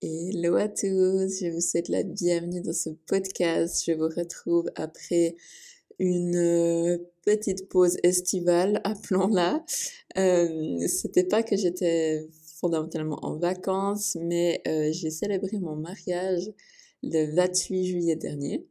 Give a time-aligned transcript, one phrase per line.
[0.00, 3.82] Hello à tous, je vous souhaite la bienvenue dans ce podcast.
[3.84, 5.34] Je vous retrouve après
[5.98, 9.64] une euh, petite pause estivale, appelons-la.
[10.16, 12.28] Euh, C'était pas que j'étais
[12.60, 16.48] fondamentalement en vacances, mais euh, j'ai célébré mon mariage
[17.02, 18.64] le 28 juillet dernier.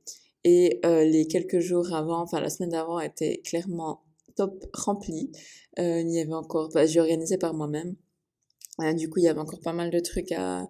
[0.46, 4.02] Et euh, les quelques jours avant, enfin la semaine d'avant, était clairement
[4.38, 5.34] top rempli.
[5.78, 7.98] Euh, il y avait encore, bah, j'ai organisé par moi-même.
[8.96, 10.70] du coup, il y avait encore pas mal de trucs à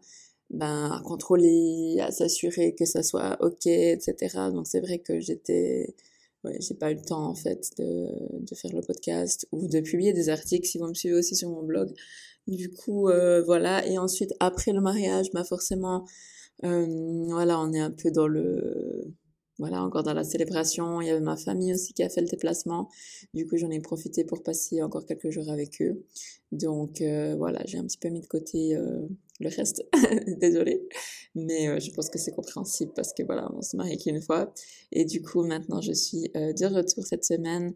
[0.50, 4.16] ben, à contrôler, à s'assurer que ça soit ok, etc.
[4.54, 5.96] Donc c'est vrai que j'étais,
[6.44, 8.08] ouais, j'ai pas eu le temps en fait de,
[8.40, 11.50] de faire le podcast ou de publier des articles si vous me suivez aussi sur
[11.50, 11.94] mon blog.
[12.48, 13.86] Du coup, euh, voilà.
[13.88, 16.06] Et ensuite, après le mariage, bah forcément,
[16.64, 19.14] euh, voilà, on est un peu dans le
[19.60, 21.02] voilà, encore dans la célébration.
[21.02, 22.90] Il y avait ma famille aussi qui a fait le déplacement.
[23.34, 26.04] Du coup, j'en ai profité pour passer encore quelques jours avec eux.
[26.52, 29.08] Donc euh, voilà, j'ai un petit peu mis de côté euh,
[29.40, 29.86] le reste.
[30.40, 30.88] Désolée.
[31.36, 34.54] Mais euh, je pense que c'est compréhensible parce que voilà, on se marie qu'une fois.
[34.92, 37.74] Et du coup, maintenant, je suis euh, de retour cette semaine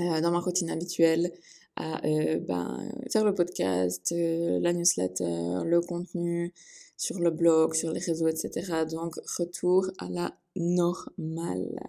[0.00, 1.32] euh, dans ma routine habituelle
[1.76, 6.52] à ben, faire le podcast, la newsletter, le contenu
[7.00, 8.84] sur le blog, sur les réseaux, etc.
[8.90, 11.80] Donc, retour à la normale.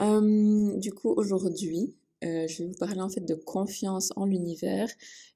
[0.00, 4.88] Euh, du coup, aujourd'hui, euh, je vais vous parler en fait de confiance en l'univers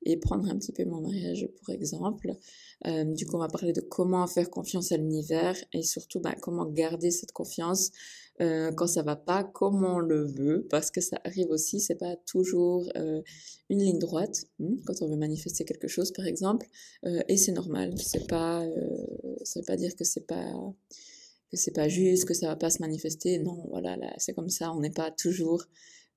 [0.04, 2.32] et prendre un petit peu mon mariage pour exemple.
[2.86, 6.34] Euh, du coup, on va parler de comment faire confiance à l'univers et surtout bah,
[6.40, 7.90] comment garder cette confiance
[8.40, 11.96] euh, quand ça va pas comme on le veut, parce que ça arrive aussi, c'est
[11.96, 16.68] pas toujours une ligne droite hein, quand on veut manifester quelque chose, par exemple,
[17.04, 17.94] et c'est normal.
[17.98, 18.64] C'est pas,
[19.42, 20.44] ça veut pas dire que c'est pas
[21.50, 23.38] que c'est pas juste, que ça va pas se manifester.
[23.38, 24.72] Non, voilà, là, c'est comme ça.
[24.72, 25.64] On n'est pas toujours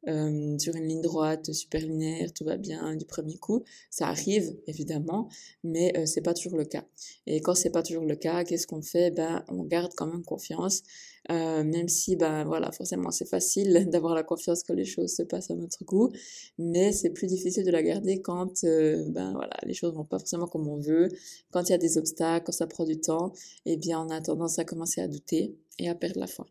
[0.08, 3.64] euh, sur une ligne droite, super linéaire, tout va bien du premier coup.
[3.90, 5.30] Ça arrive, évidemment,
[5.64, 6.86] mais euh, c'est pas toujours le cas.
[7.28, 9.12] Et quand c'est pas toujours le cas, qu'est-ce qu'on fait?
[9.12, 10.84] Ben, on garde quand même confiance,
[11.30, 15.24] euh, même si, ben voilà, forcément, c'est facile d'avoir la confiance que les choses se
[15.24, 16.12] passent à notre goût,
[16.58, 20.20] mais c'est plus difficile de la garder quand, euh, ben voilà, les choses vont pas
[20.20, 21.10] forcément comme on veut,
[21.52, 23.34] quand il y a des obstacles, quand ça prend du temps,
[23.66, 26.48] eh bien, on a tendance à commencer à douter et à perdre la foi.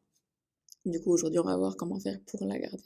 [0.86, 2.84] Du coup, aujourd'hui, on va voir comment faire pour la garder.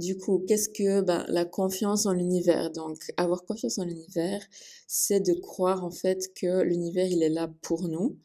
[0.00, 2.70] Du coup, qu'est-ce que ben, la confiance en l'univers?
[2.70, 4.42] Donc, avoir confiance en l'univers,
[4.86, 8.16] c'est de croire en fait que l'univers, il est là pour nous,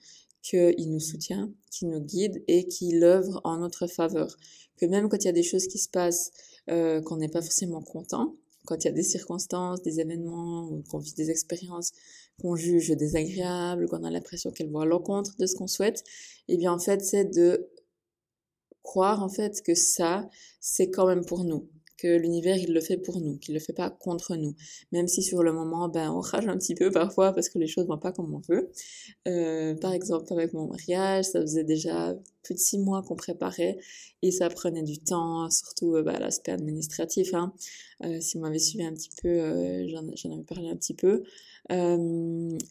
[0.42, 4.38] qu'il nous soutient, qu'il nous guide et qu'il œuvre en notre faveur.
[4.78, 6.32] Que même quand il y a des choses qui se passent
[6.70, 11.00] euh, qu'on n'est pas forcément content, quand il y a des circonstances, des événements, qu'on
[11.00, 11.92] vit des expériences
[12.42, 16.04] qu'on juge désagréables, qu'on a l'impression qu'elles vont à l'encontre de ce qu'on souhaite,
[16.48, 17.70] eh bien en fait, c'est de
[18.86, 20.30] croire en fait que ça,
[20.62, 23.74] c'est quand même pour nous, que l'univers il le fait pour nous, qu'il le fait
[23.74, 24.56] pas contre nous,
[24.92, 27.68] même si sur le moment ben on rage un petit peu parfois parce que les
[27.68, 28.72] choses vont pas comme on veut.
[29.28, 33.78] Euh, par exemple avec mon mariage, ça faisait déjà plus de six mois qu'on préparait
[34.22, 37.34] et ça prenait du temps, surtout euh, bah, l'aspect administratif.
[37.34, 37.54] Hein.
[38.04, 41.24] Euh, si vous m'avez suivi un petit peu, euh, j'en avais parlé un petit peu.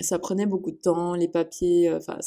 [0.01, 2.19] Ça prenait beaucoup de temps, les papiers, enfin,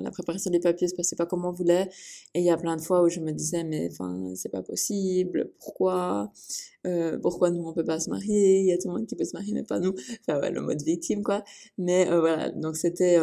[0.00, 1.88] la préparation des papiers se passait pas comme on voulait,
[2.34, 4.62] et il y a plein de fois où je me disais mais enfin c'est pas
[4.62, 6.32] possible, pourquoi,
[7.22, 9.24] pourquoi nous on peut pas se marier, il y a tout le monde qui peut
[9.24, 9.94] se marier mais pas nous,
[10.28, 11.44] enfin le mode victime quoi,
[11.78, 13.20] mais voilà donc c'était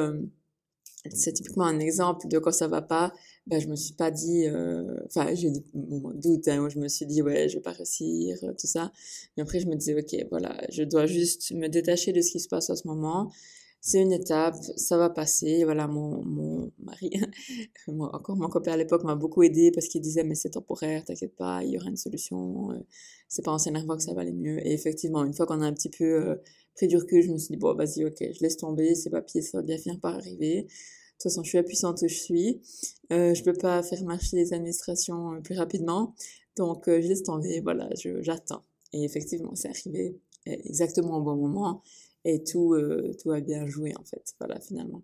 [1.12, 3.14] c'est typiquement un exemple de quand ça va pas,
[3.48, 6.80] ben je me suis pas dit, euh, enfin j'ai eu mon doute hein, où je
[6.80, 8.92] me suis dit ouais je vais pas réussir tout ça,
[9.36, 12.40] mais après je me disais ok voilà je dois juste me détacher de ce qui
[12.40, 13.32] se passe à ce moment,
[13.82, 17.12] c'est une étape, ça va passer, voilà mon mon mari,
[17.88, 21.36] encore mon copain à l'époque m'a beaucoup aidé parce qu'il disait mais c'est temporaire, t'inquiète
[21.36, 22.80] pas, il y aura une solution, euh,
[23.28, 25.66] c'est pas en s'énervant que ça va aller mieux, et effectivement une fois qu'on a
[25.66, 26.36] un petit peu euh,
[26.76, 29.42] pris du recul, je me suis dit bon vas-y ok je laisse tomber, ces papiers
[29.42, 30.64] ça va bien finir par arriver.
[30.64, 32.62] de toute façon, je suis la puissante où je suis.
[33.12, 36.16] Euh, je peux pas faire marcher les administrations euh, plus rapidement.
[36.56, 37.24] Donc, euh, je laisse.
[37.64, 37.90] Voilà,
[38.22, 38.64] j'attends.
[38.92, 41.82] Et effectivement, c'est arrivé exactement au bon moment.
[42.26, 44.34] Et tout, euh, tout a bien joué, en fait.
[44.40, 45.02] Voilà, finalement.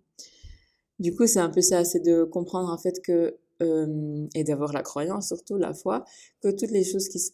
[0.98, 1.84] Du coup, c'est un peu ça.
[1.84, 3.36] C'est de comprendre, en fait, que...
[3.62, 6.06] Euh, et d'avoir la croyance, surtout la foi,
[6.40, 7.32] que toutes les choses qui se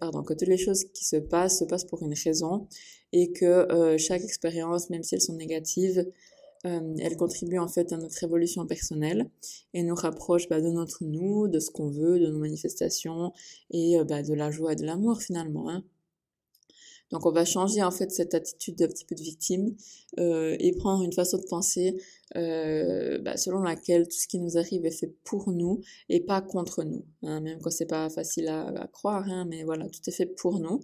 [0.00, 2.66] pardon, que toutes les choses qui se passent se passent pour une raison
[3.12, 6.06] et que euh, chaque expérience, même si elles sont négatives,
[6.66, 9.30] euh, elle contribue en fait à notre évolution personnelle
[9.74, 13.32] et nous rapproche bah, de notre nous, de ce qu'on veut, de nos manifestations
[13.70, 15.70] et euh, bah, de la joie et de l'amour finalement.
[15.70, 15.84] Hein.
[17.10, 19.74] Donc on va changer en fait cette attitude d'un petit peu de victime
[20.18, 21.96] euh, et prendre une façon de penser
[22.36, 26.42] euh, bah, selon laquelle tout ce qui nous arrive est fait pour nous et pas
[26.42, 27.04] contre nous.
[27.22, 30.26] Hein, même quand c'est pas facile à, à croire, hein, mais voilà, tout est fait
[30.26, 30.80] pour nous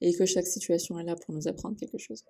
[0.00, 2.24] et que chaque situation est là pour nous apprendre quelque chose.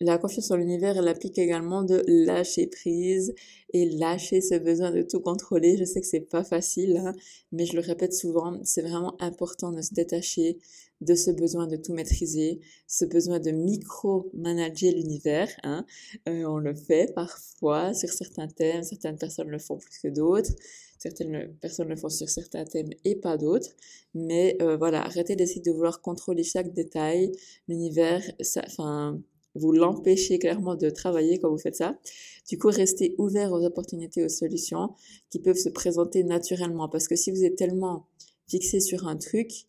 [0.00, 3.34] La confiance en l'univers, elle applique également de lâcher prise
[3.72, 5.76] et lâcher ce besoin de tout contrôler.
[5.76, 7.12] Je sais que c'est pas facile, hein,
[7.52, 10.58] mais je le répète souvent, c'est vraiment important de se détacher
[11.00, 15.48] de ce besoin de tout maîtriser, ce besoin de micro-manager l'univers.
[15.62, 15.84] Hein.
[16.28, 20.50] Euh, on le fait parfois sur certains thèmes, certaines personnes le font plus que d'autres,
[20.98, 23.70] certaines personnes le font sur certains thèmes et pas d'autres.
[24.14, 27.32] Mais euh, voilà, arrêtez d'essayer de vouloir contrôler chaque détail.
[27.68, 28.22] L'univers,
[28.56, 29.20] enfin
[29.54, 31.98] vous l'empêchez clairement de travailler quand vous faites ça.
[32.48, 34.90] Du coup, restez ouvert aux opportunités, aux solutions
[35.30, 36.88] qui peuvent se présenter naturellement.
[36.88, 38.06] Parce que si vous êtes tellement
[38.48, 39.64] fixé sur un truc,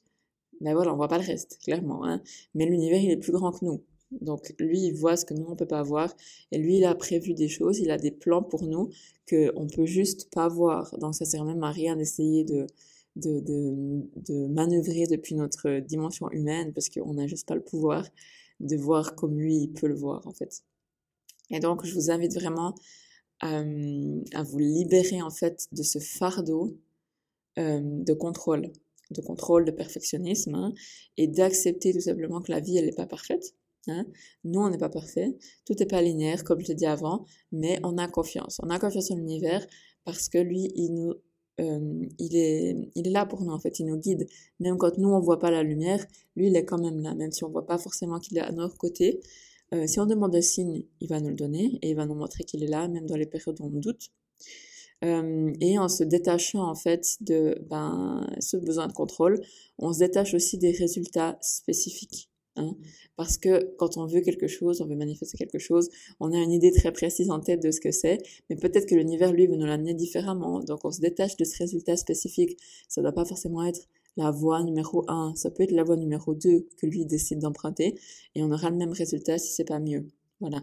[0.61, 2.05] ben voilà, on voit pas le reste, clairement.
[2.05, 2.21] Hein.
[2.53, 3.81] Mais l'univers, il est plus grand que nous.
[4.21, 6.13] Donc lui, il voit ce que nous, on peut pas voir.
[6.51, 8.89] Et lui, il a prévu des choses, il a des plans pour nous
[9.25, 10.97] que on peut juste pas voir.
[10.99, 12.67] Donc ça sert même à rien d'essayer de,
[13.15, 18.05] de, de, de manœuvrer depuis notre dimension humaine parce qu'on n'a juste pas le pouvoir
[18.59, 20.63] de voir comme lui il peut le voir en fait.
[21.51, 22.75] Et donc je vous invite vraiment
[23.43, 26.77] euh, à vous libérer en fait de ce fardeau
[27.57, 28.71] euh, de contrôle,
[29.11, 30.73] de contrôle, de perfectionnisme, hein,
[31.17, 33.55] et d'accepter tout simplement que la vie elle n'est pas parfaite.
[33.87, 34.05] Hein.
[34.43, 37.79] Nous on n'est pas parfait, tout n'est pas linéaire comme je l'ai dit avant, mais
[37.83, 39.65] on a confiance, on a confiance en l'univers
[40.05, 41.13] parce que lui il nous
[41.57, 44.27] il, est, il est là pour nous en fait, il nous guide.
[44.59, 46.05] Même quand nous on voit pas la lumière,
[46.35, 48.51] lui il est quand même là, même si on voit pas forcément qu'il est à
[48.51, 49.21] notre côté.
[49.87, 52.43] Si on demande un signe, il va nous le donner et il va nous montrer
[52.43, 54.11] qu'il est là, même dans les périodes où on doute.
[55.01, 59.41] Et en se détachant en fait de ben, ce besoin de contrôle,
[59.77, 62.29] on se détache aussi des résultats spécifiques.
[62.55, 62.75] Hein.
[63.15, 66.51] Parce que quand on veut quelque chose, on veut manifester quelque chose, on a une
[66.51, 68.19] idée très précise en tête de ce que c'est,
[68.49, 70.59] mais peut-être que l'univers, lui, veut nous l'amener différemment.
[70.61, 72.57] Donc on se détache de ce résultat spécifique.
[72.87, 73.81] Ça ne doit pas forcément être
[74.17, 77.99] la voie numéro 1, ça peut être la voie numéro 2 que lui décide d'emprunter,
[78.33, 80.07] et on aura le même résultat si c'est pas mieux.
[80.39, 80.61] Voilà.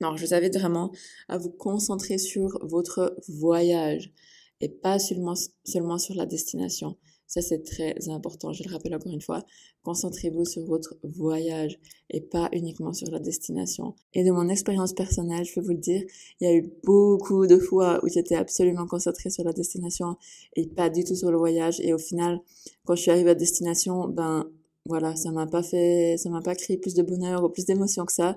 [0.00, 0.90] Alors je vous invite vraiment
[1.28, 4.12] à vous concentrer sur votre voyage
[4.60, 5.34] et pas seulement,
[5.64, 6.96] seulement sur la destination.
[7.26, 8.52] Ça, c'est très important.
[8.52, 9.44] Je le rappelle encore une fois.
[9.82, 11.78] Concentrez-vous sur votre voyage
[12.10, 13.94] et pas uniquement sur la destination.
[14.12, 16.02] Et de mon expérience personnelle, je peux vous le dire,
[16.40, 20.16] il y a eu beaucoup de fois où j'étais absolument concentrée sur la destination
[20.56, 21.80] et pas du tout sur le voyage.
[21.80, 22.40] Et au final,
[22.84, 24.48] quand je suis arrivée à destination, ben,
[24.86, 28.04] voilà, ça m'a pas fait, ça m'a pas créé plus de bonheur ou plus d'émotion
[28.04, 28.36] que ça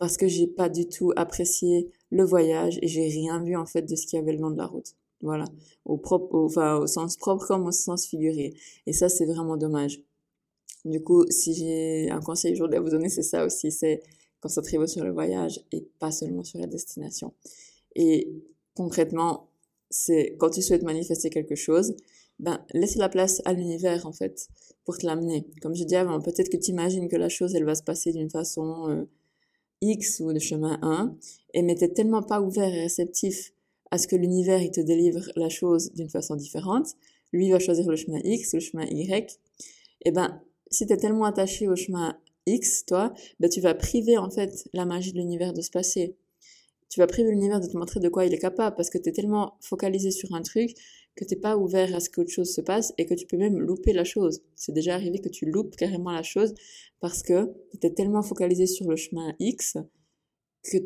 [0.00, 3.82] parce que j'ai pas du tout apprécié le voyage et j'ai rien vu en fait
[3.82, 4.96] de ce qu'il y avait le long de la route.
[5.22, 5.44] Voilà,
[5.84, 8.54] au propre, enfin au sens propre comme au sens figuré.
[8.86, 10.02] Et ça, c'est vraiment dommage.
[10.84, 14.02] Du coup, si j'ai un conseil aujourd'hui à vous donner, c'est ça aussi, c'est
[14.40, 17.34] concentrez-vous sur le voyage et pas seulement sur la destination.
[17.94, 18.32] Et
[18.74, 19.50] concrètement,
[19.90, 21.94] c'est quand tu souhaites manifester quelque chose,
[22.38, 24.48] ben laisse la place à l'univers en fait
[24.84, 25.46] pour te l'amener.
[25.60, 28.12] Comme je dis avant, peut-être que tu imagines que la chose elle va se passer
[28.12, 29.04] d'une façon euh,
[29.82, 31.14] X ou de chemin 1,
[31.54, 33.52] et mais t'es tellement pas ouvert et réceptif
[33.90, 36.94] à ce que l'univers il te délivre la chose d'une façon différente.
[37.32, 39.38] Lui va choisir le chemin X, le chemin Y.
[40.02, 43.74] Et eh ben si tu es tellement attaché au chemin X, toi, ben tu vas
[43.74, 46.16] priver en fait la magie de l'univers de se passer.
[46.88, 49.10] Tu vas priver l'univers de te montrer de quoi il est capable parce que tu
[49.10, 50.74] es tellement focalisé sur un truc
[51.14, 53.58] que t'es pas ouvert à ce qu'autre chose se passe et que tu peux même
[53.58, 54.42] louper la chose.
[54.56, 56.54] C'est déjà arrivé que tu loupes carrément la chose
[57.00, 59.76] parce que tu étais tellement focalisé sur le chemin X
[60.64, 60.78] que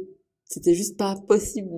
[0.44, 1.74] c'était juste pas possible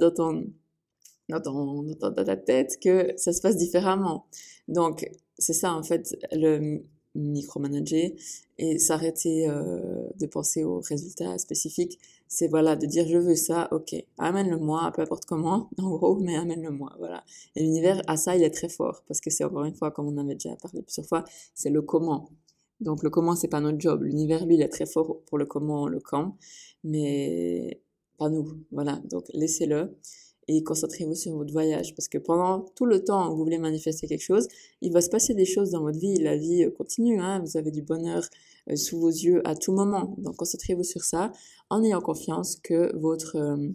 [1.28, 4.26] dans ton dans, ta tête que ça se passe différemment.
[4.68, 6.82] Donc, c'est ça, en fait, le
[7.16, 8.14] micromanager
[8.58, 11.98] et s'arrêter euh, de penser aux résultats spécifiques.
[12.28, 16.36] C'est voilà, de dire je veux ça, ok, amène-le-moi, peu importe comment, en gros, mais
[16.36, 17.24] amène-le-moi, voilà.
[17.54, 20.08] Et l'univers, à ça, il est très fort, parce que c'est encore une fois, comme
[20.08, 22.30] on avait déjà parlé plusieurs fois, c'est le comment.
[22.80, 24.02] Donc le comment, c'est pas notre job.
[24.02, 26.36] L'univers, lui, il est très fort pour le comment, le quand,
[26.84, 27.80] mais
[28.18, 29.00] pas nous, voilà.
[29.10, 29.96] Donc laissez-le
[30.48, 34.06] et concentrez-vous sur votre voyage parce que pendant tout le temps où vous voulez manifester
[34.06, 34.46] quelque chose,
[34.80, 36.16] il va se passer des choses dans votre vie.
[36.18, 38.22] La vie euh, continue, hein, vous avez du bonheur
[38.70, 40.14] euh, sous vos yeux à tout moment.
[40.18, 41.32] Donc concentrez-vous sur ça
[41.68, 43.68] en ayant confiance que votre euh,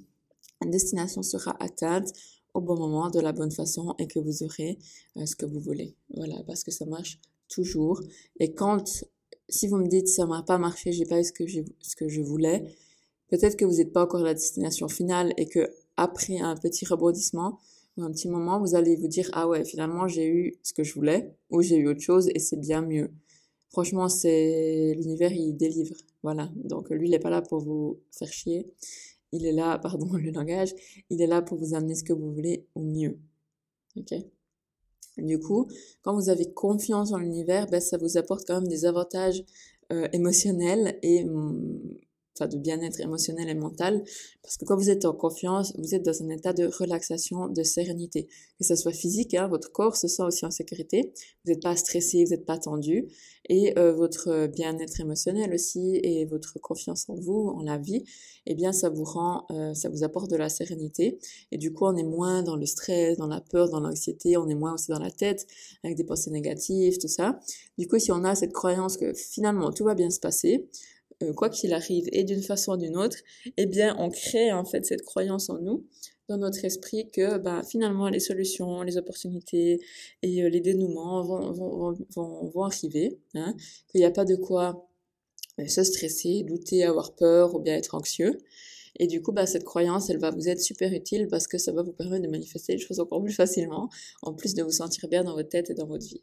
[0.65, 2.13] destination sera atteinte
[2.53, 4.77] au bon moment, de la bonne façon et que vous aurez
[5.15, 5.95] ce que vous voulez.
[6.13, 8.01] Voilà, parce que ça marche toujours.
[8.41, 9.05] Et quand,
[9.47, 12.09] si vous me dites ça m'a pas marché, j'ai pas eu ce que, ce que
[12.09, 12.65] je voulais,
[13.29, 15.65] peut-être que vous n'êtes pas encore à la destination finale et que
[16.01, 17.59] après un petit rebondissement.
[17.97, 20.83] Ou un petit moment, vous allez vous dire ah ouais finalement j'ai eu ce que
[20.83, 23.11] je voulais ou j'ai eu autre chose et c'est bien mieux.
[23.69, 25.95] Franchement c'est l'univers il délivre.
[26.23, 26.49] Voilà.
[26.55, 28.71] Donc lui il est pas là pour vous faire chier.
[29.33, 30.73] Il est là pardon le langage
[31.09, 33.19] il est là pour vous amener ce que vous voulez au mieux.
[33.97, 34.13] Ok?
[35.17, 35.67] Du coup
[36.01, 39.43] quand vous avez confiance en l'univers ben ça vous apporte quand même des avantages
[39.91, 41.81] euh, émotionnels et hum,
[42.35, 44.03] enfin de bien-être émotionnel et mental,
[44.41, 47.63] parce que quand vous êtes en confiance, vous êtes dans un état de relaxation, de
[47.63, 48.27] sérénité,
[48.59, 51.13] que ce soit physique, hein, votre corps se sent aussi en sécurité,
[51.45, 53.07] vous n'êtes pas stressé, vous n'êtes pas tendu,
[53.49, 58.03] et euh, votre bien-être émotionnel aussi et votre confiance en vous, en la vie,
[58.45, 61.19] eh bien ça vous rend, euh, ça vous apporte de la sérénité,
[61.51, 64.47] et du coup on est moins dans le stress, dans la peur, dans l'anxiété, on
[64.47, 65.47] est moins aussi dans la tête
[65.83, 67.39] avec des pensées négatives, tout ça.
[67.77, 70.69] Du coup si on a cette croyance que finalement tout va bien se passer,
[71.23, 73.17] euh, quoi qu'il arrive, et d'une façon ou d'une autre,
[73.57, 75.85] eh bien, on crée en fait cette croyance en nous,
[76.29, 79.79] dans notre esprit, que bah, finalement les solutions, les opportunités
[80.21, 83.55] et euh, les dénouements vont, vont, vont, vont arriver, hein,
[83.89, 84.87] qu'il n'y a pas de quoi
[85.59, 88.37] euh, se stresser, douter, avoir peur ou bien être anxieux.
[88.99, 91.71] Et du coup, bah, cette croyance, elle va vous être super utile parce que ça
[91.71, 93.89] va vous permettre de manifester les choses encore plus facilement,
[94.21, 96.21] en plus de vous sentir bien dans votre tête et dans votre vie.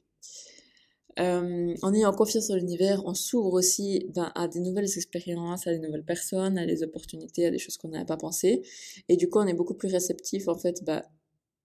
[1.21, 5.73] Euh, en ayant confiance en l'univers, on s'ouvre aussi ben, à des nouvelles expériences, à
[5.73, 8.63] des nouvelles personnes, à des opportunités, à des choses qu'on n'avait pas pensé.
[9.09, 11.05] Et du coup, on est beaucoup plus réceptif en fait bah,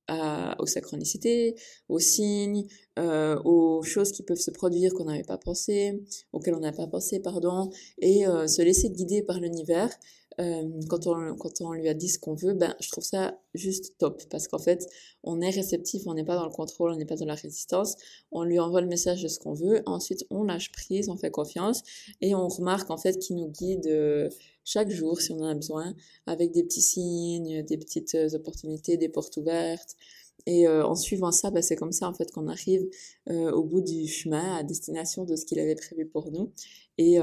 [0.07, 1.55] à, aux synchronicités,
[1.88, 2.65] aux signes,
[3.00, 6.88] euh, aux choses qui peuvent se produire qu'on n'avait pas pensé, auxquelles on n'a pas
[6.88, 7.69] pensé, pardon,
[8.00, 9.89] et euh, se laisser guider par l'univers
[10.39, 14.23] euh, quand, on, lui a dit ce qu'on veut, ben, je trouve ça juste top.
[14.29, 14.87] Parce qu'en fait,
[15.23, 17.95] on est réceptif, on n'est pas dans le contrôle, on n'est pas dans la résistance.
[18.31, 19.83] On lui envoie le message de ce qu'on veut.
[19.85, 21.83] Ensuite, on lâche prise, on fait confiance.
[22.21, 24.29] Et on remarque en fait qu'il nous guide euh,
[24.65, 25.93] chaque jour, si on en a besoin,
[26.25, 29.95] avec des petits signes, des petites euh, opportunités, des portes ouvertes.
[30.45, 32.85] Et en suivant ça, ben, c'est comme ça en fait qu'on arrive
[33.27, 36.51] au bout du chemin, à destination de ce qu'il avait prévu pour nous.
[36.97, 37.17] Et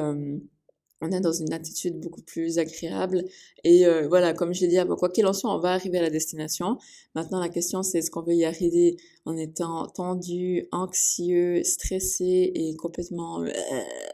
[1.00, 3.25] on est dans une attitude beaucoup plus agréable.
[3.64, 6.11] Et euh, voilà, comme j'ai dit, quoi qu'il en soit, on va arriver à la
[6.11, 6.78] destination.
[7.14, 12.76] Maintenant, la question, c'est est-ce qu'on veut y arriver en étant tendu, anxieux, stressé et
[12.76, 13.42] complètement...
[13.42, 13.50] Euh,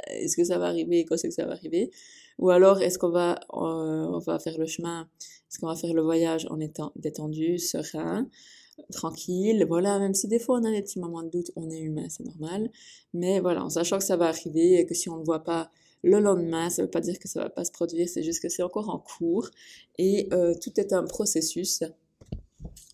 [0.09, 1.05] est-ce que ça va arriver?
[1.05, 1.91] Quand c'est que ça va arriver?
[2.39, 5.09] Ou alors, est-ce qu'on va, euh, on va faire le chemin?
[5.21, 8.29] Est-ce qu'on va faire le voyage en étant détendu, serein
[8.93, 11.79] tranquille, voilà, même si des fois on a des petits moments de doute, on est
[11.79, 12.71] humain, c'est normal,
[13.15, 15.45] mais voilà, en sachant que ça va arriver et que si on ne le voit
[15.45, 15.71] pas
[16.07, 16.71] le lendemain.
[16.71, 18.63] Ça ne veut pas dire que ça va pas se produire, c'est juste que c'est
[18.63, 19.51] encore en cours.
[19.99, 21.83] Et euh, tout est un processus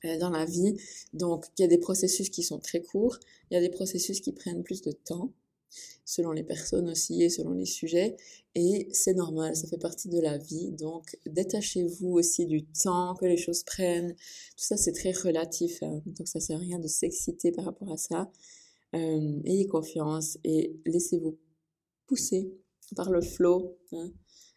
[0.05, 0.77] euh, dans la vie.
[1.13, 3.19] Donc, il y a des processus qui sont très courts,
[3.51, 5.33] il y a des processus qui prennent plus de temps,
[6.05, 8.17] selon les personnes aussi et selon les sujets.
[8.55, 10.73] Et c'est normal, ça fait partie de la vie.
[10.73, 14.15] Donc, détachez-vous aussi du temps que les choses prennent.
[14.15, 15.83] Tout ça, c'est très relatif.
[15.83, 16.03] Hein.
[16.07, 18.31] Donc, ça sert à rien de s'exciter par rapport à ça.
[18.95, 21.39] Euh, ayez confiance et laissez-vous
[22.07, 22.53] pousser
[22.95, 24.11] par le flot hein,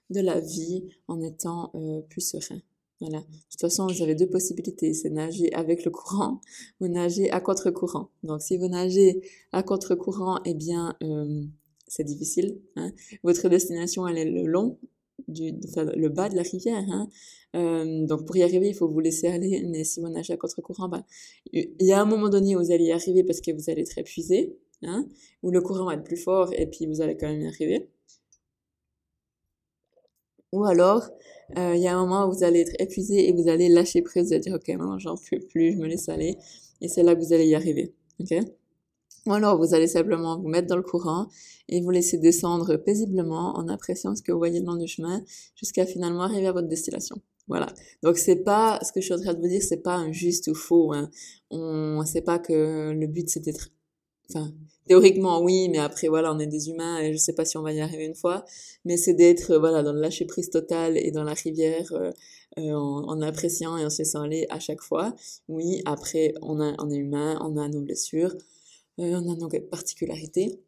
[0.10, 2.62] de la vie en étant euh, plus serein.
[3.02, 3.20] Voilà.
[3.20, 6.40] De toute façon, vous avez deux possibilités, c'est nager avec le courant
[6.80, 8.10] ou nager à contre-courant.
[8.24, 11.44] Donc, si vous nagez à contre-courant, eh bien, euh,
[11.88, 12.60] c'est difficile.
[12.76, 12.92] Hein.
[13.24, 14.78] Votre destination, elle est le long,
[15.28, 16.84] du, enfin, le bas de la rivière.
[16.90, 17.10] Hein.
[17.56, 19.62] Euh, donc, pour y arriver, il faut vous laisser aller.
[19.68, 21.04] Mais si vous nagez à contre-courant, ben,
[21.52, 23.82] il y a un moment donné où vous allez y arriver parce que vous allez
[23.82, 25.06] être épuisé, hein,
[25.44, 27.90] où le courant va être plus fort et puis vous allez quand même y arriver.
[30.56, 31.10] Ou alors,
[31.58, 34.02] euh, il y a un moment où vous allez être épuisé et vous allez lâcher
[34.02, 36.38] prise, vous allez dire, ok, maintenant j'en peux plus, je me laisse aller.
[36.80, 37.94] Et c'est là que vous allez y arriver.
[38.22, 38.34] Ok?
[39.26, 41.28] Ou alors, vous allez simplement vous mettre dans le courant
[41.68, 45.24] et vous laisser descendre paisiblement en appréciant ce que vous voyez le long du chemin
[45.56, 47.18] jusqu'à finalement arriver à votre destination.
[47.48, 47.68] Voilà.
[48.02, 50.12] Donc c'est pas ce que je suis en train de vous dire, c'est pas un
[50.14, 50.94] juste ou faux.
[50.94, 51.10] Hein.
[51.52, 53.70] On sait pas que le but c'est d'être
[54.30, 54.52] Enfin,
[54.88, 57.62] théoriquement oui, mais après voilà, on est des humains et je sais pas si on
[57.62, 58.46] va y arriver une fois.
[58.86, 62.12] Mais c'est d'être euh, voilà dans le lâcher prise total et dans la rivière euh,
[62.58, 65.16] euh, en, en, appréciant et en se laissant aller à chaque fois.
[65.48, 68.36] Oui, après on a on est humain, on a nos blessures,
[68.98, 70.60] on a nos particularités.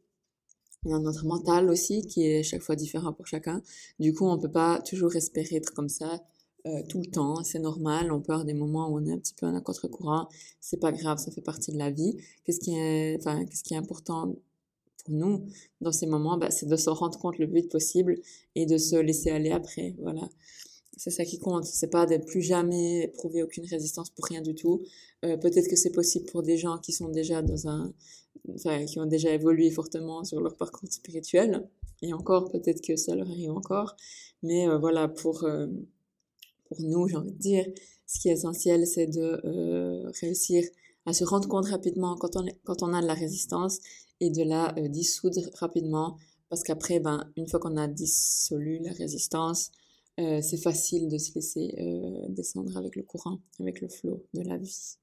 [0.85, 3.61] On a notre mental aussi qui est chaque fois différent pour chacun.
[3.99, 6.21] Du coup, on peut pas toujours espérer être comme ça
[6.67, 9.19] euh, tout le temps, c'est normal, on peut avoir des moments où on est un
[9.19, 10.27] petit peu en contre-courant,
[10.59, 12.17] c'est pas grave, ça fait partie de la vie.
[12.43, 14.35] Qu'est-ce qui est, enfin, qu'est-ce qui est important
[15.05, 15.45] pour nous
[15.81, 18.15] dans ces moments, bah, c'est de se rendre compte le plus vite possible
[18.55, 20.29] et de se laisser aller après, voilà.
[20.97, 24.55] C'est ça qui compte, c'est pas de plus jamais éprouver aucune résistance pour rien du
[24.55, 24.81] tout.
[25.25, 27.93] Euh, peut-être que c'est possible pour des gens qui sont déjà dans un,
[28.55, 31.69] enfin, qui ont déjà évolué fortement sur leur parcours spirituel,
[32.01, 33.95] et encore, peut-être que ça leur arrive encore,
[34.43, 35.45] mais euh, voilà, pour,
[36.67, 37.65] pour nous, j'ai envie de dire,
[38.05, 40.63] ce qui est essentiel, c'est de euh, réussir
[41.05, 43.79] à se rendre compte rapidement quand on, a de la résistance
[44.19, 46.17] et de la euh, dissoudre rapidement.
[46.49, 49.71] Parce qu'après, ben, une fois qu'on a dissolu la résistance,
[50.19, 51.75] euh, c'est facile de se laisser
[52.29, 54.97] descendre avec le courant, avec le flot de la vie.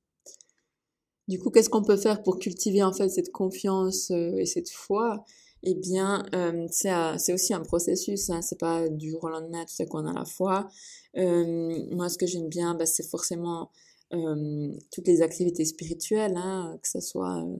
[1.28, 5.24] Du coup, qu'est-ce qu'on peut faire pour cultiver en fait cette confiance et cette foi?
[5.66, 9.82] Eh bien, euh, c'est aussi un processus, hein, c'est pas du jour au lendemain, tout
[9.82, 10.68] à qu'on a la foi.
[11.16, 13.70] Euh, moi, ce que j'aime bien, bah, c'est forcément
[14.12, 17.56] euh, toutes les activités spirituelles, hein, que ce soit euh,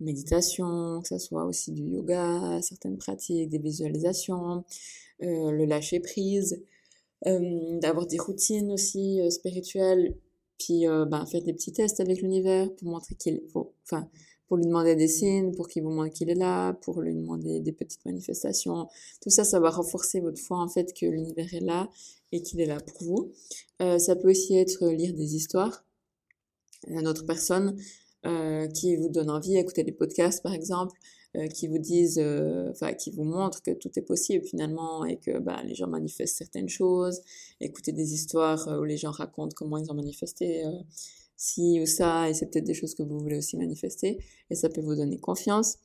[0.00, 4.64] méditation, que ce soit aussi du yoga, certaines pratiques, des visualisations,
[5.20, 6.62] le lâcher prise,
[7.24, 10.14] d'avoir des routines aussi spirituelles,
[10.58, 14.10] puis ben, faire des petits tests avec l'univers pour montrer qu'il faut, enfin,
[14.48, 17.60] pour lui demander des signes, pour qu'il vous montre qu'il est là, pour lui demander
[17.60, 18.88] des petites manifestations.
[19.20, 21.88] Tout ça, ça va renforcer votre foi en fait que l'univers est là
[22.32, 23.32] et qu'il est là pour vous.
[23.82, 25.84] Euh, ça peut aussi être lire des histoires
[26.94, 27.76] à d'autres personnes
[28.26, 30.98] euh, qui vous donnent envie, écouter des podcasts par exemple,
[31.36, 35.16] euh, qui vous disent, euh, enfin qui vous montrent que tout est possible finalement et
[35.16, 37.20] que bah, les gens manifestent certaines choses.
[37.60, 40.64] Écouter des histoires où les gens racontent comment ils ont manifesté
[41.36, 44.18] si ou ça, et c'est peut-être des choses que vous voulez aussi manifester,
[44.50, 45.78] et ça peut vous donner confiance.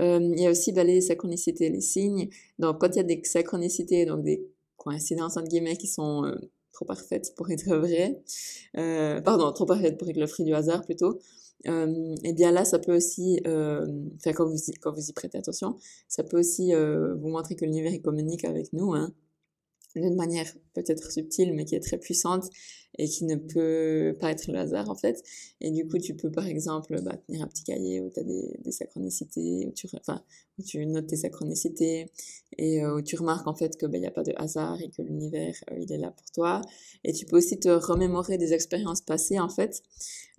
[0.00, 2.28] Euh, il y a aussi bah, les synchronicités, les signes.
[2.58, 6.34] Donc quand il y a des synchronicités, donc des coïncidences entre guillemets qui sont euh,
[6.72, 8.22] trop parfaites pour être vraies,
[8.78, 11.18] euh, pardon, trop parfaites pour être le fruit du hasard plutôt,
[11.68, 13.86] euh, et bien là, ça peut aussi, euh,
[14.34, 15.76] quand vous y, quand vous y prêtez attention,
[16.08, 19.12] ça peut aussi euh, vous montrer que l'univers communique avec nous, hein,
[20.00, 22.48] d'une manière peut-être subtile mais qui est très puissante
[22.98, 25.22] et qui ne peut pas être le hasard en fait.
[25.60, 28.72] Et du coup, tu peux par exemple bah, tenir un petit cahier où tu des,
[28.72, 30.22] synchronicités, où tu, enfin,
[30.58, 32.10] où tu notes tes synchronicités
[32.58, 34.80] et euh, où tu remarques en fait que il bah, n'y a pas de hasard
[34.82, 36.60] et que l'univers euh, il est là pour toi.
[37.04, 39.82] Et tu peux aussi te remémorer des expériences passées en fait,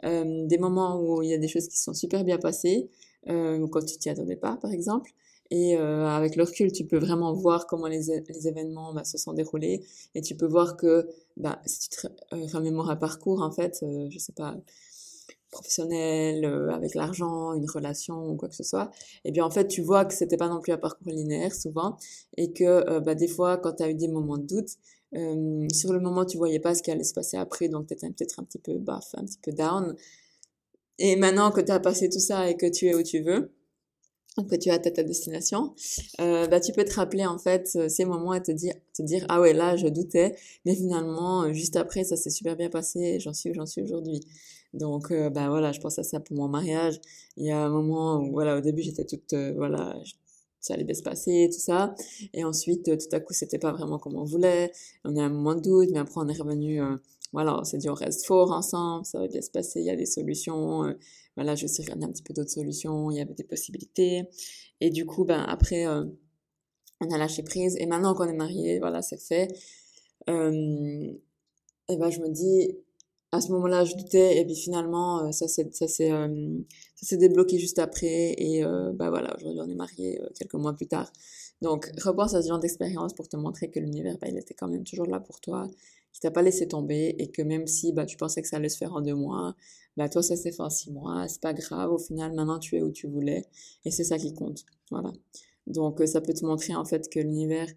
[0.06, 2.90] euh, des moments où il y a des choses qui sont super bien passées,
[3.30, 5.12] euh, quand tu t'y attendais pas par exemple
[5.54, 9.20] et euh, avec le recul, tu peux vraiment voir comment les, les événements bah, se
[9.20, 9.86] sont déroulés.
[10.16, 11.08] Et tu peux voir que
[11.38, 14.58] bah, si tu te euh, remémores un parcours, en fait, euh, je sais pas,
[15.52, 18.90] professionnel, euh, avec l'argent, une relation ou quoi que ce soit,
[19.26, 21.54] et eh bien en fait, tu vois que c'était pas non plus un parcours linéaire
[21.54, 21.98] souvent.
[22.36, 24.70] Et que euh, bah, des fois, quand tu as eu des moments de doute,
[25.72, 27.70] sur le moment, tu voyais pas ce qui allait se passer après.
[27.70, 29.96] Donc, tu étais peut-être un petit peu baf, un petit peu down.
[30.98, 33.52] Et maintenant que tu as passé tout ça et que tu es où tu veux,
[34.42, 35.76] que tu as à ta destination,
[36.20, 39.04] euh, bah, tu peux te rappeler en fait euh, ces moments et te dire, te
[39.04, 42.70] dire ah ouais là je doutais, mais finalement euh, juste après ça s'est super bien
[42.70, 44.22] passé j'en suis où j'en suis aujourd'hui.
[44.74, 47.00] Donc euh, bah voilà, je pense à ça pour mon mariage.
[47.38, 49.96] Il y a un moment où voilà au début j'étais toute voilà
[50.60, 51.94] ça allait bien se passer tout ça
[52.34, 54.72] et ensuite tout à coup c'était pas vraiment comme on voulait.
[55.06, 56.82] On a un moment de doute, mais après on est revenu
[57.34, 59.90] voilà on s'est dit on reste fort ensemble, ça va bien se passer, il y
[59.90, 60.96] a des solutions
[61.36, 64.24] voilà, je suis regarder un petit peu d'autres solutions, il y avait des possibilités.
[64.82, 66.06] Et du coup, ben après, euh,
[67.02, 67.76] on a lâché prise.
[67.80, 69.48] Et maintenant qu'on est mariés, voilà, c'est fait.
[70.30, 71.14] Euh,
[71.90, 72.78] et ben je me dis,
[73.32, 74.40] à ce moment-là, je doutais.
[74.40, 75.68] Et puis finalement, euh, ça s'est
[76.12, 78.36] euh, débloqué juste après.
[78.38, 81.12] Et euh, ben voilà, aujourd'hui, on est mariés quelques mois plus tard.
[81.62, 84.68] Donc, repense à ce genre d'expérience pour te montrer que l'univers, ben, il était quand
[84.68, 85.70] même toujours là pour toi,
[86.14, 88.70] qu'il t'a pas laissé tomber et que même si bah, tu pensais que ça allait
[88.70, 89.56] se faire en deux mois,
[89.98, 92.78] bah toi ça s'est fait en six mois, c'est pas grave, au final maintenant tu
[92.78, 93.46] es où tu voulais
[93.86, 95.12] et c'est ça qui compte, voilà.
[95.68, 97.68] Donc euh, ça peut te montrer en fait que l'univers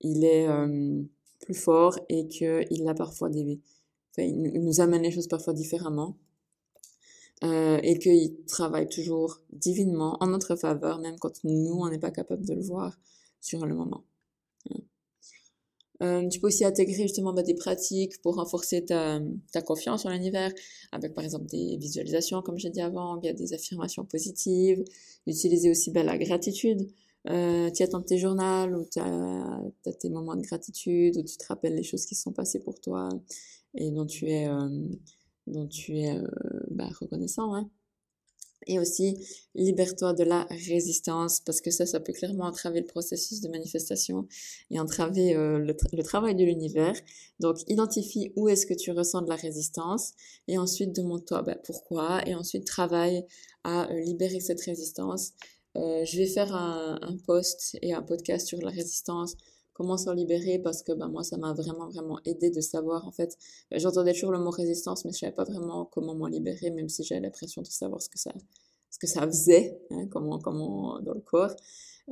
[0.00, 1.02] il est euh,
[1.40, 3.60] plus fort et que il a parfois des,
[4.10, 6.16] enfin, il nous amène les choses parfois différemment
[7.44, 12.10] euh, et qu'il travaille toujours divinement en notre faveur même quand nous on n'est pas
[12.10, 12.98] capable de le voir
[13.40, 14.04] sur le moment.
[16.02, 19.20] Euh, tu peux aussi intégrer justement bah, des pratiques pour renforcer ta,
[19.52, 20.52] ta confiance en l'univers,
[20.90, 24.84] avec par exemple des visualisations, comme j'ai dit avant, il y des affirmations positives,
[25.26, 26.88] utiliser aussi bah, la gratitude.
[27.30, 31.46] Euh, tu attends tes journaux où tu as, tes moments de gratitude, où tu te
[31.46, 33.08] rappelles les choses qui sont passées pour toi
[33.74, 34.88] et dont tu es, euh,
[35.46, 36.26] dont tu es euh,
[36.70, 37.54] bah, reconnaissant.
[37.54, 37.70] Hein
[38.66, 39.16] et aussi
[39.54, 44.26] libère-toi de la résistance parce que ça ça peut clairement entraver le processus de manifestation
[44.70, 46.94] et entraver euh, le, travail de l'univers.
[47.40, 50.12] Donc identifie où est-ce que tu ressens de la résistance
[50.48, 53.24] et ensuite demande-toi bah, pourquoi et ensuite travaille
[53.64, 55.32] à euh, libérer cette résistance.
[55.76, 59.36] Euh, je vais faire un, un post et un podcast sur la résistance
[59.82, 63.10] comment s'en libérer parce que ben moi ça m'a vraiment vraiment aidé de savoir en
[63.10, 63.36] fait
[63.68, 66.88] ben, j'entendais toujours le mot résistance mais je savais pas vraiment comment m'en libérer même
[66.88, 68.32] si j'avais l'impression de savoir ce que ça
[68.90, 71.56] ce que ça faisait hein, comment comment dans le corps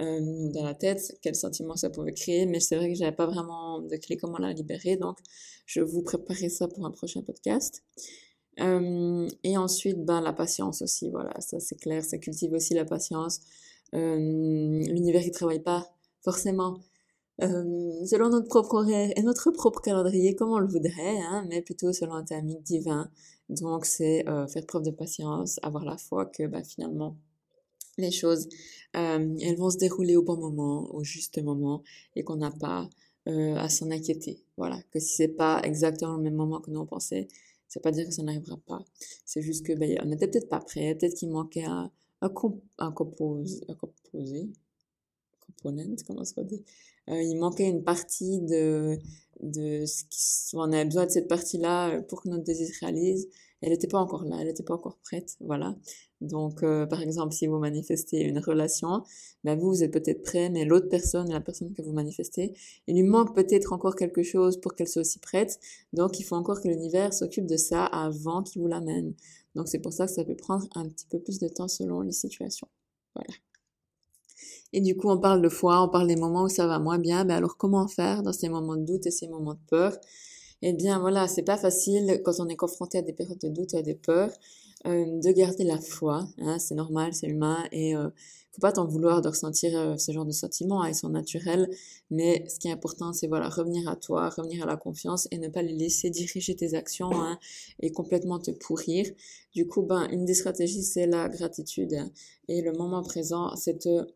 [0.00, 2.46] euh, dans la tête quel sentiment ça pouvait créer.
[2.46, 5.18] Mais c'est vrai que j'avais pas vraiment de clé comment la libérer donc
[5.66, 7.84] je vous préparer ça pour un prochain podcast.
[8.58, 12.84] Euh, et ensuite ben la patience aussi voilà ça c'est clair ça cultive aussi la
[12.84, 13.40] patience.
[13.94, 16.80] Euh, l'univers il travaille pas forcément
[17.42, 21.62] euh, selon notre propre horaire et notre propre calendrier comme on le voudrait, hein, mais
[21.62, 23.10] plutôt selon un timing divin.
[23.48, 27.16] Donc c'est euh, faire preuve de patience, avoir la foi que bah, finalement
[27.98, 28.48] les choses,
[28.94, 31.82] elles vont se dérouler au bon moment, au juste moment,
[32.16, 32.88] et qu'on n'a pas
[33.26, 34.42] à s'en inquiéter.
[34.56, 37.28] Voilà, que si c'est pas exactement le même moment que nous on pensait,
[37.76, 38.84] veut pas dire que ça n'arrivera pas.
[39.24, 41.90] C'est juste que ben, on n'était peut-être pas prêt, peut-être qu'il manquait un
[42.90, 43.60] composé,
[45.62, 46.64] comment dit
[47.08, 48.98] euh, Il manquait une partie de,
[49.42, 53.28] de ce qui, on avait besoin de cette partie-là pour que notre désir se réalise.
[53.62, 55.76] Elle n'était pas encore là, elle n'était pas encore prête, voilà.
[56.20, 59.02] Donc, euh, par exemple, si vous manifestez une relation,
[59.44, 62.54] ben vous, vous êtes peut-être prêt, mais l'autre personne, la personne que vous manifestez,
[62.86, 65.58] il lui manque peut-être encore quelque chose pour qu'elle soit aussi prête.
[65.92, 69.14] Donc, il faut encore que l'univers s'occupe de ça avant qu'il vous l'amène.
[69.54, 72.02] Donc, c'est pour ça que ça peut prendre un petit peu plus de temps selon
[72.02, 72.68] les situations.
[73.14, 73.34] Voilà.
[74.72, 76.98] Et du coup, on parle de foi, on parle des moments où ça va moins
[76.98, 77.24] bien.
[77.24, 79.96] Mais alors, comment faire dans ces moments de doute et ces moments de peur?
[80.62, 83.72] Eh bien, voilà, c'est pas facile quand on est confronté à des périodes de doute
[83.72, 84.30] ou à des peurs.
[84.86, 88.08] Euh, de garder la foi, hein, c'est normal, c'est humain, et euh,
[88.50, 91.68] faut pas t'en vouloir de ressentir euh, ce genre de sentiments, hein, ils sont naturels,
[92.10, 95.38] mais ce qui est important, c'est voilà, revenir à toi, revenir à la confiance et
[95.38, 97.38] ne pas les laisser diriger tes actions hein,
[97.80, 99.04] et complètement te pourrir.
[99.54, 101.94] Du coup, ben, une des stratégies, c'est la gratitude,
[102.48, 104.06] et le moment présent, c'est te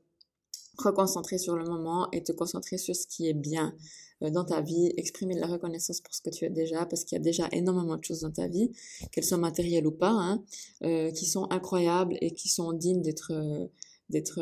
[0.78, 3.74] reconcentrer sur le moment et te concentrer sur ce qui est bien.
[4.22, 7.04] Euh, dans ta vie, exprimer de la reconnaissance pour ce que tu as déjà, parce
[7.04, 8.70] qu'il y a déjà énormément de choses dans ta vie,
[9.10, 10.42] qu'elles soient matérielles ou pas, hein,
[10.84, 13.66] euh, qui sont incroyables et qui sont dignes d'être euh,
[14.11, 14.40] d'être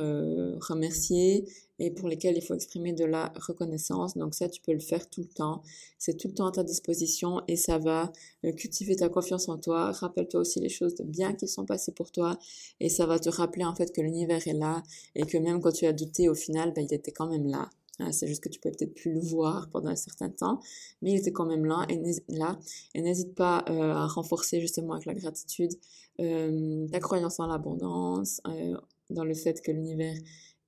[0.68, 1.44] remerciées
[1.78, 4.16] et pour lesquelles il faut exprimer de la reconnaissance.
[4.16, 5.62] Donc ça, tu peux le faire tout le temps.
[5.98, 8.12] C'est tout le temps à ta disposition et ça va
[8.56, 9.92] cultiver ta confiance en toi.
[9.92, 12.38] Rappelle-toi aussi les choses de bien qui sont passées pour toi
[12.80, 14.82] et ça va te rappeler en fait que l'univers est là
[15.14, 17.70] et que même quand tu as douté, au final, ben, il était quand même là.
[17.98, 20.60] Hein, c'est juste que tu peux peut-être plus le voir pendant un certain temps,
[21.02, 25.14] mais il était quand même là et n'hésite pas euh, à renforcer justement avec la
[25.14, 25.72] gratitude
[26.20, 28.76] euh, ta croyance en l'abondance, euh,
[29.12, 30.16] dans le fait que l'univers,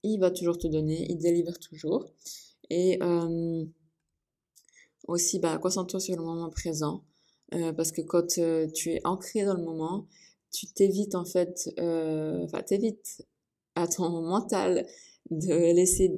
[0.03, 2.07] il va toujours te donner, il délivre toujours.
[2.71, 2.99] Et
[5.07, 7.05] aussi, bah, concentre-toi sur le moment présent,
[7.51, 10.07] parce que quand tu es ancré dans le moment,
[10.53, 13.27] tu t'évites en fait, enfin t'évites
[13.75, 14.87] à ton mental
[15.31, 16.17] de laisser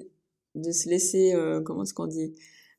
[0.57, 2.35] de se laisser, euh, comment est-ce qu'on dit,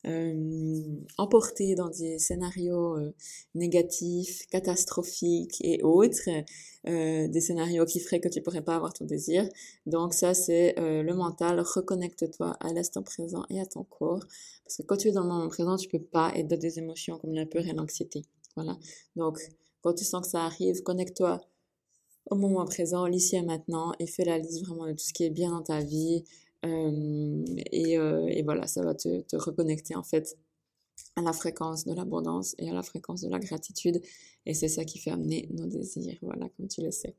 [0.06, 0.82] euh,
[1.16, 3.14] emporter dans des scénarios euh,
[3.54, 6.28] négatifs, catastrophiques et autres,
[6.84, 9.46] des scénarios qui feraient que tu pourrais pas avoir ton désir.
[9.84, 11.60] Donc ça, c'est le mental.
[11.60, 14.24] Reconnecte-toi à l'instant présent et à ton corps.
[14.64, 16.78] Parce que quand tu es dans le moment présent, tu peux pas être dans des
[16.78, 18.22] émotions comme la peur et l'anxiété.
[18.56, 18.78] Voilà.
[19.16, 19.38] Donc,
[19.82, 21.40] quand tu sens que ça arrive, connecte-toi
[22.30, 25.24] au moment présent, l'ici et maintenant, et fais la liste vraiment de tout ce qui
[25.24, 26.24] est bien dans ta vie,
[26.64, 30.36] euh, et, euh, et, voilà, ça va te, te, reconnecter en fait
[31.16, 34.00] à la fréquence de l'abondance et à la fréquence de la gratitude.
[34.46, 37.14] Et c'est ça qui fait amener nos désirs, voilà, comme tu le sais.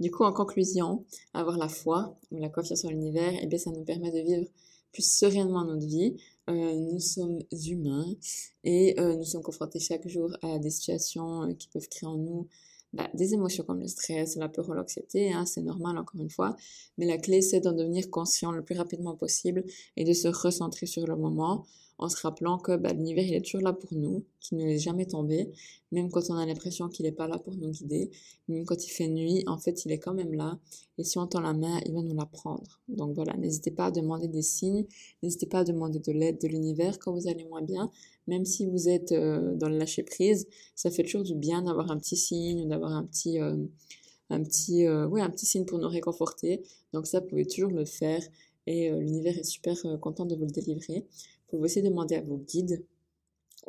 [0.00, 3.70] Du coup, en conclusion, avoir la foi ou la confiance en l'univers, eh bien, ça
[3.70, 4.46] nous permet de vivre
[4.92, 6.16] plus sereinement notre vie.
[6.50, 8.06] Euh, nous sommes humains
[8.64, 12.48] et euh, nous sommes confrontés chaque jour à des situations qui peuvent créer en nous
[12.94, 16.30] bah, des émotions comme le stress, la peur ou l'anxiété, hein, c'est normal encore une
[16.30, 16.56] fois,
[16.96, 19.64] mais la clé c'est d'en devenir conscient le plus rapidement possible
[19.96, 21.66] et de se recentrer sur le moment
[21.98, 24.78] en se rappelant que bah, l'univers il est toujours là pour nous, qu'il ne est
[24.78, 25.50] jamais tombé,
[25.92, 28.10] même quand on a l'impression qu'il n'est pas là pour nous guider,
[28.48, 30.58] même quand il fait nuit, en fait il est quand même là,
[30.98, 32.80] et si on tend la main, il va nous la prendre.
[32.88, 34.86] Donc voilà, n'hésitez pas à demander des signes,
[35.22, 37.90] n'hésitez pas à demander de l'aide de l'univers quand vous allez moins bien,
[38.26, 41.90] même si vous êtes euh, dans le lâcher prise, ça fait toujours du bien d'avoir
[41.90, 43.40] un petit signe, d'avoir un petit...
[43.40, 43.56] Euh,
[44.30, 46.62] un petit, euh, un petit signe pour nous réconforter.
[46.94, 48.22] Donc ça, vous pouvez toujours le faire
[48.66, 51.06] et l'univers est super content de vous le délivrer.
[51.54, 52.84] Vous pouvez aussi demander à vos guides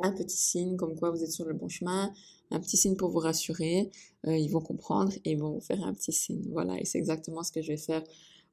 [0.00, 2.12] un petit signe comme quoi vous êtes sur le bon chemin,
[2.50, 3.90] un petit signe pour vous rassurer.
[4.26, 6.42] Euh, ils vont comprendre et ils vont vous faire un petit signe.
[6.50, 8.02] Voilà, et c'est exactement ce que je vais faire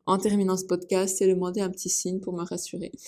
[0.06, 2.91] en terminant ce podcast, c'est demander un petit signe pour me rassurer.